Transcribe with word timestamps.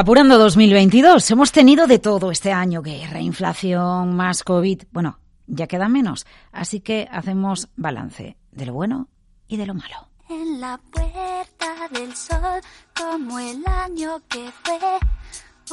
Apurando 0.00 0.38
2022, 0.38 1.28
hemos 1.32 1.50
tenido 1.50 1.88
de 1.88 1.98
todo 1.98 2.30
este 2.30 2.52
año, 2.52 2.82
guerra, 2.82 3.20
inflación, 3.20 4.14
más 4.14 4.44
COVID. 4.44 4.84
Bueno, 4.92 5.18
ya 5.48 5.66
queda 5.66 5.88
menos, 5.88 6.24
así 6.52 6.78
que 6.78 7.08
hacemos 7.10 7.68
balance 7.74 8.36
de 8.52 8.66
lo 8.66 8.74
bueno 8.74 9.08
y 9.48 9.56
de 9.56 9.66
lo 9.66 9.74
malo. 9.74 10.06
En 10.28 10.60
la 10.60 10.78
puerta 10.92 11.88
del 11.90 12.14
sol, 12.14 12.60
como 12.96 13.40
el 13.40 13.60
año 13.66 14.22
que 14.28 14.48
fue, 14.62 14.78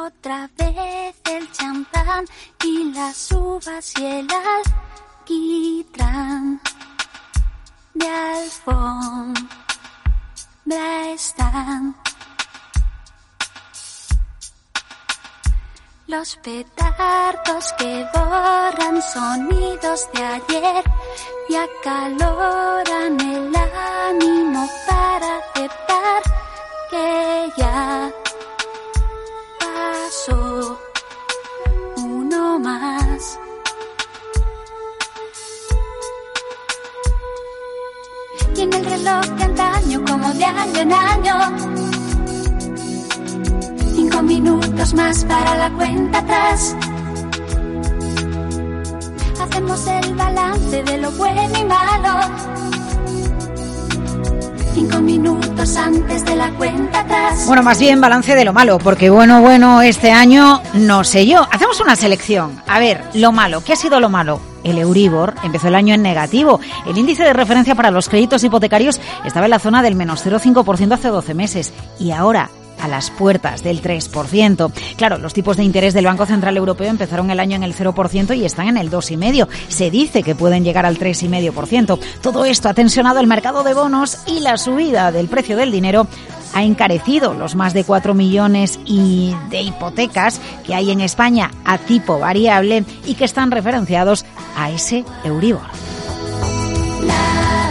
otra 0.00 0.48
vez 0.56 1.16
el 1.28 1.50
champán 1.50 2.24
y 2.64 2.92
las 2.94 3.32
uvas 3.32 3.92
y 3.98 4.04
el 4.04 4.28
alquitrán. 5.26 6.60
Los 16.12 16.36
petardos 16.36 17.72
que 17.78 18.06
borran 18.12 19.00
sonidos 19.00 20.10
de 20.12 20.22
ayer 20.22 20.84
y 21.48 21.54
acaloran 21.54 23.18
el 23.18 23.50
ánimo 23.56 24.68
para 24.86 25.38
aceptar 25.38 26.22
que 26.90 27.52
ya 27.56 28.12
pasó 29.58 30.78
más 44.94 45.24
para 45.26 45.54
la 45.56 45.70
cuenta 45.70 46.18
atrás. 46.18 46.74
Hacemos 49.40 49.86
el 49.86 50.14
balance 50.16 50.82
de 50.82 50.98
lo 50.98 51.10
bueno 51.12 51.58
y 51.60 51.64
malo. 51.64 52.20
Cinco 54.74 54.98
minutos 54.98 55.76
antes 55.76 56.24
de 56.24 56.34
la 56.34 56.50
cuenta 56.54 56.98
atrás. 57.00 57.44
Bueno, 57.46 57.62
más 57.62 57.78
bien 57.78 58.00
balance 58.00 58.34
de 58.34 58.44
lo 58.44 58.52
malo, 58.52 58.78
porque 58.78 59.08
bueno, 59.08 59.40
bueno, 59.40 59.82
este 59.82 60.10
año 60.10 60.60
no 60.74 61.04
sé 61.04 61.28
yo. 61.28 61.46
Hacemos 61.52 61.80
una 61.80 61.94
selección. 61.94 62.60
A 62.66 62.80
ver, 62.80 63.04
lo 63.14 63.30
malo. 63.30 63.62
¿Qué 63.64 63.74
ha 63.74 63.76
sido 63.76 64.00
lo 64.00 64.08
malo? 64.08 64.40
El 64.64 64.78
Euribor 64.78 65.34
empezó 65.44 65.68
el 65.68 65.76
año 65.76 65.94
en 65.94 66.02
negativo. 66.02 66.58
El 66.86 66.98
índice 66.98 67.22
de 67.22 67.32
referencia 67.32 67.76
para 67.76 67.92
los 67.92 68.08
créditos 68.08 68.42
hipotecarios 68.42 69.00
estaba 69.24 69.46
en 69.46 69.50
la 69.50 69.58
zona 69.60 69.80
del 69.80 69.94
menos 69.94 70.26
0,5% 70.26 70.92
hace 70.92 71.08
12 71.08 71.34
meses. 71.34 71.72
Y 72.00 72.10
ahora 72.10 72.50
a 72.82 72.88
las 72.88 73.10
puertas 73.10 73.62
del 73.62 73.80
3%. 73.80 74.72
Claro, 74.96 75.18
los 75.18 75.32
tipos 75.32 75.56
de 75.56 75.64
interés 75.64 75.94
del 75.94 76.04
Banco 76.04 76.26
Central 76.26 76.56
Europeo 76.56 76.90
empezaron 76.90 77.30
el 77.30 77.40
año 77.40 77.56
en 77.56 77.62
el 77.62 77.74
0% 77.74 78.36
y 78.36 78.44
están 78.44 78.68
en 78.68 78.76
el 78.76 78.90
2,5%. 78.90 79.48
Se 79.68 79.90
dice 79.90 80.22
que 80.22 80.34
pueden 80.34 80.64
llegar 80.64 80.84
al 80.84 80.98
3,5%. 80.98 81.98
Todo 82.20 82.44
esto 82.44 82.68
ha 82.68 82.74
tensionado 82.74 83.20
el 83.20 83.26
mercado 83.26 83.62
de 83.62 83.74
bonos 83.74 84.18
y 84.26 84.40
la 84.40 84.56
subida 84.56 85.12
del 85.12 85.28
precio 85.28 85.56
del 85.56 85.70
dinero 85.70 86.06
ha 86.54 86.64
encarecido 86.64 87.34
los 87.34 87.54
más 87.54 87.72
de 87.72 87.84
4 87.84 88.14
millones 88.14 88.78
y 88.84 89.34
de 89.50 89.62
hipotecas 89.62 90.40
que 90.66 90.74
hay 90.74 90.90
en 90.90 91.00
España 91.00 91.50
a 91.64 91.78
tipo 91.78 92.18
variable 92.18 92.84
y 93.06 93.14
que 93.14 93.24
están 93.24 93.50
referenciados 93.50 94.24
a 94.56 94.70
ese 94.70 95.04
Euribor. 95.24 95.81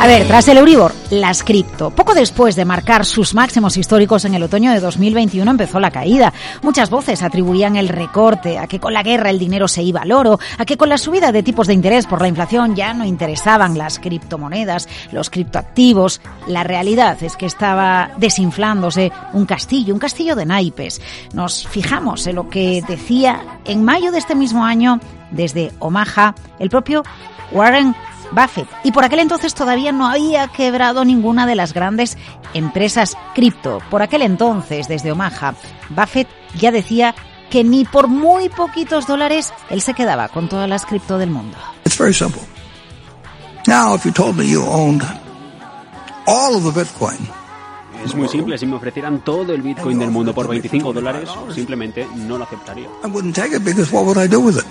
A 0.00 0.06
ver, 0.06 0.26
tras 0.26 0.48
el 0.48 0.56
Euribor, 0.56 0.94
las 1.10 1.42
cripto. 1.42 1.90
Poco 1.90 2.14
después 2.14 2.56
de 2.56 2.64
marcar 2.64 3.04
sus 3.04 3.34
máximos 3.34 3.76
históricos 3.76 4.24
en 4.24 4.34
el 4.34 4.42
otoño 4.42 4.72
de 4.72 4.80
2021 4.80 5.50
empezó 5.50 5.78
la 5.78 5.90
caída. 5.90 6.32
Muchas 6.62 6.88
voces 6.88 7.22
atribuían 7.22 7.76
el 7.76 7.86
recorte 7.86 8.58
a 8.58 8.66
que 8.66 8.80
con 8.80 8.94
la 8.94 9.02
guerra 9.02 9.28
el 9.28 9.38
dinero 9.38 9.68
se 9.68 9.82
iba 9.82 10.00
al 10.00 10.12
oro, 10.12 10.40
a 10.56 10.64
que 10.64 10.78
con 10.78 10.88
la 10.88 10.96
subida 10.96 11.32
de 11.32 11.42
tipos 11.42 11.66
de 11.66 11.74
interés 11.74 12.06
por 12.06 12.22
la 12.22 12.28
inflación 12.28 12.74
ya 12.74 12.94
no 12.94 13.04
interesaban 13.04 13.76
las 13.76 13.98
criptomonedas, 13.98 14.88
los 15.12 15.28
criptoactivos. 15.28 16.22
La 16.46 16.64
realidad 16.64 17.22
es 17.22 17.36
que 17.36 17.44
estaba 17.44 18.12
desinflándose 18.16 19.12
un 19.34 19.44
castillo, 19.44 19.92
un 19.92 20.00
castillo 20.00 20.34
de 20.34 20.46
naipes. 20.46 21.02
Nos 21.34 21.68
fijamos 21.68 22.26
en 22.26 22.36
lo 22.36 22.48
que 22.48 22.82
decía 22.88 23.42
en 23.66 23.84
mayo 23.84 24.12
de 24.12 24.18
este 24.18 24.34
mismo 24.34 24.64
año 24.64 24.98
desde 25.30 25.72
Omaha 25.78 26.34
el 26.58 26.70
propio 26.70 27.02
Warren 27.52 27.94
Buffett. 28.32 28.68
Y 28.84 28.92
por 28.92 29.04
aquel 29.04 29.20
entonces 29.20 29.54
todavía 29.54 29.92
no 29.92 30.06
había 30.06 30.48
quebrado 30.48 31.04
ninguna 31.04 31.46
de 31.46 31.54
las 31.54 31.72
grandes 31.72 32.16
empresas 32.54 33.16
cripto. 33.34 33.80
Por 33.90 34.02
aquel 34.02 34.22
entonces, 34.22 34.88
desde 34.88 35.12
Omaha, 35.12 35.54
Buffett 35.90 36.28
ya 36.58 36.70
decía 36.70 37.14
que 37.50 37.64
ni 37.64 37.84
por 37.84 38.08
muy 38.08 38.48
poquitos 38.48 39.06
dólares 39.06 39.52
él 39.70 39.80
se 39.80 39.94
quedaba 39.94 40.28
con 40.28 40.48
todas 40.48 40.68
las 40.68 40.86
cripto 40.86 41.18
del 41.18 41.30
mundo. 41.30 41.56
It's 41.84 41.98
very 41.98 42.14
simple. 42.14 42.42
Now, 43.66 43.94
if 43.94 44.04
you 44.04 44.12
told 44.12 44.36
me 44.36 44.46
you 44.46 44.62
owned 44.62 45.02
all 46.26 46.54
of 46.54 46.64
the 46.64 46.80
Bitcoin, 46.80 47.18
es 48.04 48.14
muy 48.14 48.28
simple, 48.28 48.56
si 48.56 48.66
me 48.66 48.76
ofrecieran 48.76 49.20
todo 49.20 49.52
el 49.52 49.60
Bitcoin 49.60 49.98
del 49.98 50.10
mundo 50.10 50.32
por 50.32 50.48
25 50.48 50.92
dólares, 50.92 51.28
simplemente 51.54 52.06
no 52.16 52.38
lo 52.38 52.44
aceptaría. 52.44 52.88
I 53.04 53.08
wouldn't 53.08 53.34
take 53.34 53.54
it 53.54 53.62
because 53.62 53.92
what 53.92 54.04
would 54.04 54.16
I 54.16 54.26
do 54.26 54.40
with 54.40 54.56
it? 54.56 54.64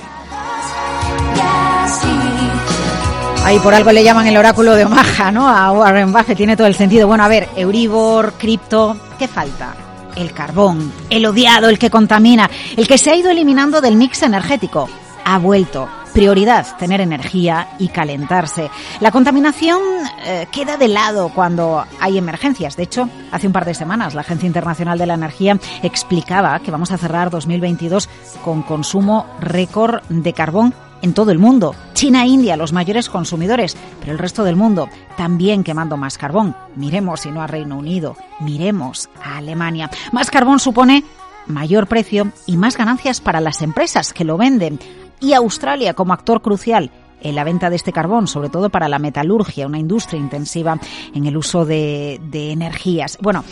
Ahí 3.44 3.58
por 3.60 3.74
algo 3.74 3.92
le 3.92 4.04
llaman 4.04 4.28
el 4.28 4.38
oráculo 4.38 4.76
de 4.76 4.86
Omaha, 4.86 5.32
¿no? 5.32 5.48
A 5.48 5.72
Warren 5.72 6.12
Buffett 6.12 6.38
tiene 6.38 6.56
todo 6.56 6.68
el 6.68 6.76
sentido. 6.76 7.08
Bueno, 7.08 7.24
a 7.24 7.28
ver, 7.28 7.50
Euribor, 7.56 8.34
cripto, 8.34 8.96
¿qué 9.18 9.28
falta? 9.28 9.76
El 10.16 10.34
carbón, 10.34 10.92
el 11.10 11.26
odiado, 11.26 11.70
el 11.70 11.80
que 11.80 11.90
contamina, 11.90 12.50
el 12.78 12.88
que 12.88 12.98
se 12.98 13.10
ha 13.10 13.16
ido 13.16 13.32
eliminando 13.32 13.82
del 13.82 13.96
mix 13.96 14.22
energético. 14.24 14.88
Ha 15.26 15.40
vuelto. 15.40 15.90
Prioridad, 16.14 16.76
tener 16.78 17.02
energía 17.02 17.70
y 17.78 17.88
calentarse. 17.90 18.70
La 19.00 19.12
contaminación 19.12 19.80
eh, 20.26 20.48
queda 20.52 20.76
de 20.76 20.88
lado 20.88 21.30
cuando 21.34 21.86
hay 22.00 22.18
emergencias. 22.18 22.76
De 22.76 22.84
hecho, 22.84 23.08
hace 23.32 23.46
un 23.46 23.54
par 23.54 23.66
de 23.66 23.76
semanas 23.76 24.16
la 24.16 24.22
Agencia 24.22 24.48
Internacional 24.48 24.98
de 24.98 25.06
la 25.06 25.14
Energía 25.14 25.58
explicaba 25.84 26.60
que 26.60 26.72
vamos 26.72 26.92
a 26.92 26.98
cerrar 26.98 27.30
2022 27.30 28.10
con 28.44 28.64
consumo 28.64 29.28
récord 29.40 30.02
de 30.10 30.34
carbón 30.34 30.74
en 31.02 31.14
todo 31.14 31.32
el 31.32 31.40
mundo. 31.40 31.76
China 31.94 32.24
e 32.24 32.28
India, 32.28 32.58
los 32.58 32.74
mayores 32.74 33.10
consumidores, 33.10 33.78
pero 34.00 34.12
el 34.12 34.20
resto 34.20 34.44
del 34.44 34.56
mundo 34.56 34.90
también 35.18 35.64
quemando 35.64 35.98
más 35.98 36.18
carbón. 36.18 36.56
Miremos 36.76 37.22
si 37.22 37.32
no 37.32 37.42
a 37.42 37.48
Reino 37.48 37.78
Unido, 37.78 38.16
miremos 38.40 39.10
a 39.24 39.38
Alemania. 39.38 39.90
Más 40.12 40.32
carbón 40.32 40.60
supone 40.60 41.04
mayor 41.48 41.88
precio 41.88 42.32
y 42.46 42.58
más 42.58 42.78
ganancias 42.78 43.22
para 43.22 43.42
las 43.42 43.62
empresas 43.62 44.14
que 44.14 44.24
lo 44.24 44.38
venden. 44.38 44.80
Y 45.20 45.34
Australia 45.34 45.94
como 45.94 46.14
actor 46.14 46.42
crucial 46.42 46.92
en 47.22 47.36
la 47.36 47.44
venta 47.44 47.70
de 47.70 47.76
este 47.76 47.92
carbón, 47.92 48.28
sobre 48.28 48.50
todo 48.50 48.70
para 48.70 48.88
la 48.88 49.00
metalurgia, 49.00 49.68
una 49.68 49.80
industria 49.80 50.20
intensiva 50.20 50.80
en 51.14 51.26
el 51.26 51.36
uso 51.36 51.66
de, 51.66 52.22
de 52.32 52.52
energías. 52.52 53.18
Bueno, 53.22 53.44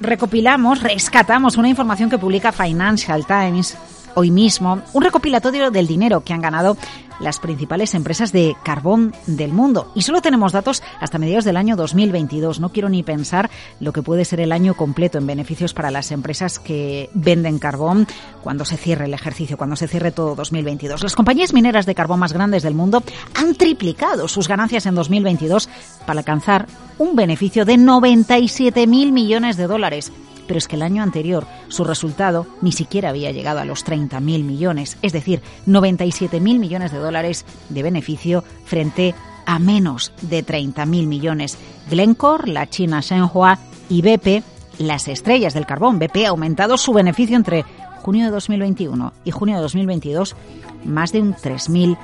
recopilamos, 0.00 0.82
rescatamos 0.82 1.56
una 1.56 1.68
información 1.68 2.08
que 2.08 2.18
publica 2.18 2.52
Financial 2.52 3.26
Times 3.26 3.76
hoy 4.14 4.30
mismo 4.30 4.80
un 4.92 5.02
recopilatorio 5.02 5.70
del 5.70 5.86
dinero 5.86 6.22
que 6.22 6.32
han 6.32 6.40
ganado 6.40 6.76
las 7.20 7.38
principales 7.38 7.94
empresas 7.94 8.32
de 8.32 8.56
carbón 8.62 9.14
del 9.26 9.52
mundo. 9.52 9.90
Y 9.94 10.02
solo 10.02 10.20
tenemos 10.20 10.52
datos 10.52 10.82
hasta 11.00 11.18
mediados 11.18 11.44
del 11.44 11.56
año 11.56 11.76
2022. 11.76 12.60
No 12.60 12.70
quiero 12.70 12.88
ni 12.88 13.02
pensar 13.02 13.50
lo 13.80 13.92
que 13.92 14.02
puede 14.02 14.24
ser 14.24 14.40
el 14.40 14.52
año 14.52 14.74
completo 14.74 15.18
en 15.18 15.26
beneficios 15.26 15.74
para 15.74 15.90
las 15.90 16.10
empresas 16.10 16.58
que 16.58 17.10
venden 17.14 17.58
carbón 17.58 18.06
cuando 18.42 18.64
se 18.64 18.76
cierre 18.76 19.06
el 19.06 19.14
ejercicio, 19.14 19.56
cuando 19.56 19.76
se 19.76 19.88
cierre 19.88 20.12
todo 20.12 20.34
2022. 20.34 21.02
Las 21.02 21.14
compañías 21.14 21.52
mineras 21.52 21.86
de 21.86 21.94
carbón 21.94 22.20
más 22.20 22.32
grandes 22.32 22.62
del 22.62 22.74
mundo 22.74 23.02
han 23.34 23.54
triplicado 23.54 24.28
sus 24.28 24.48
ganancias 24.48 24.86
en 24.86 24.94
2022 24.94 25.68
para 26.06 26.20
alcanzar 26.20 26.66
un 26.98 27.16
beneficio 27.16 27.64
de 27.64 27.76
97.000 27.76 29.12
millones 29.12 29.56
de 29.56 29.66
dólares 29.66 30.12
pero 30.46 30.58
es 30.58 30.68
que 30.68 30.76
el 30.76 30.82
año 30.82 31.02
anterior 31.02 31.46
su 31.68 31.84
resultado 31.84 32.46
ni 32.60 32.72
siquiera 32.72 33.10
había 33.10 33.32
llegado 33.32 33.60
a 33.60 33.64
los 33.64 33.84
30.000 33.84 34.20
millones, 34.20 34.98
es 35.02 35.12
decir, 35.12 35.42
97.000 35.66 36.40
millones 36.58 36.92
de 36.92 36.98
dólares 36.98 37.44
de 37.68 37.82
beneficio 37.82 38.44
frente 38.64 39.14
a 39.46 39.58
menos 39.58 40.12
de 40.22 40.44
30.000 40.44 41.06
millones. 41.06 41.58
Glencore, 41.90 42.50
la 42.50 42.68
China 42.68 43.00
Shenhua 43.00 43.58
y 43.88 44.02
BP, 44.02 44.42
las 44.78 45.08
estrellas 45.08 45.54
del 45.54 45.66
carbón, 45.66 45.98
BP 45.98 46.24
ha 46.26 46.30
aumentado 46.30 46.76
su 46.76 46.92
beneficio 46.92 47.36
entre 47.36 47.64
junio 48.04 48.26
de 48.26 48.30
2021 48.32 49.12
y 49.24 49.30
junio 49.30 49.56
de 49.56 49.62
2022 49.62 50.36
más 50.84 51.10
de 51.10 51.22
un 51.22 51.34
3.000 51.34 51.96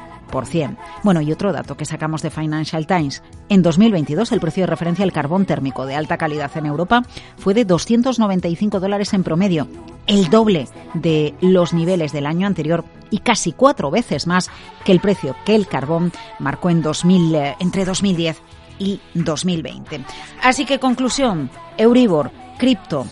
bueno, 1.02 1.20
y 1.20 1.32
otro 1.32 1.52
dato 1.52 1.76
que 1.76 1.84
sacamos 1.84 2.22
de 2.22 2.30
Financial 2.30 2.86
Times. 2.86 3.22
En 3.48 3.62
2022 3.62 4.32
el 4.32 4.40
precio 4.40 4.62
de 4.62 4.68
referencia 4.68 5.04
al 5.04 5.12
carbón 5.12 5.44
térmico 5.44 5.86
de 5.86 5.96
alta 5.96 6.18
calidad 6.18 6.50
en 6.56 6.66
Europa 6.66 7.02
fue 7.36 7.54
de 7.54 7.64
295 7.64 8.80
dólares 8.80 9.12
en 9.12 9.24
promedio, 9.24 9.66
el 10.06 10.30
doble 10.30 10.68
de 10.94 11.34
los 11.40 11.72
niveles 11.72 12.12
del 12.12 12.26
año 12.26 12.46
anterior 12.46 12.84
y 13.10 13.18
casi 13.18 13.52
cuatro 13.52 13.90
veces 13.90 14.26
más 14.26 14.50
que 14.84 14.92
el 14.92 15.00
precio 15.00 15.34
que 15.44 15.54
el 15.54 15.66
carbón 15.66 16.12
marcó 16.38 16.70
en 16.70 16.82
2000, 16.82 17.34
eh, 17.34 17.56
entre 17.58 17.84
2010 17.84 18.40
y 18.78 19.00
2020. 19.14 20.00
Así 20.42 20.64
que 20.64 20.78
conclusión, 20.78 21.50
Euribor, 21.76 22.30
cripto 22.56 23.04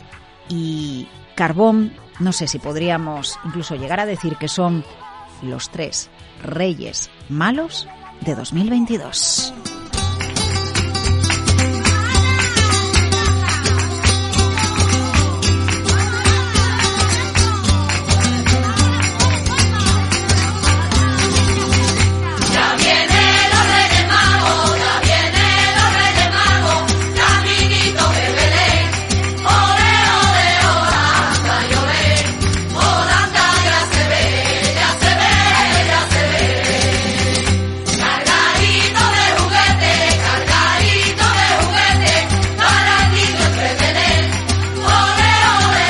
y 0.49 1.09
carbón 1.35 1.93
no 2.19 2.33
sé 2.33 2.49
si 2.49 2.59
podríamos 2.59 3.39
incluso 3.45 3.77
llegar 3.77 4.01
a 4.01 4.07
decir 4.07 4.37
que 4.37 4.49
son 4.49 4.85
los 5.43 5.71
tres 5.71 6.11
reyes 6.43 7.11
malos 7.29 7.87
de 8.21 8.35
2022. 8.35 9.68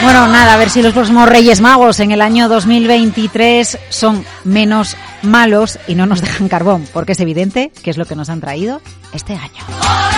Bueno, 0.09 0.27
nada, 0.27 0.55
a 0.55 0.57
ver 0.57 0.71
si 0.71 0.81
los 0.81 0.95
próximos 0.95 1.29
Reyes 1.29 1.61
Magos 1.61 2.01
en 2.01 2.13
el 2.13 2.23
año 2.23 2.49
2023 2.49 3.79
son 3.91 4.25
menos 4.43 4.97
malos 5.21 5.79
y 5.87 5.97
no 5.97 6.07
nos 6.07 6.23
dejan 6.23 6.49
carbón, 6.49 6.89
porque 6.95 7.13
es 7.13 7.21
evidente 7.21 7.71
que 7.83 7.91
es 7.91 7.99
lo 7.99 8.07
que 8.07 8.17
nos 8.17 8.31
han 8.31 8.41
traído 8.41 8.81
este 9.13 9.35
año. 9.35 10.18